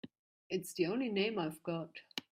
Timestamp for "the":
0.73-0.87